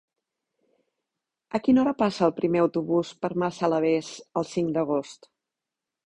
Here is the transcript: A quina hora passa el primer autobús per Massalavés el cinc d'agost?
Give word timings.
A 1.57 1.59
quina 1.65 1.81
hora 1.83 1.91
passa 1.99 2.23
el 2.27 2.33
primer 2.39 2.63
autobús 2.63 3.11
per 3.25 3.31
Massalavés 3.43 4.09
el 4.41 4.47
cinc 4.53 4.73
d'agost? 4.79 5.29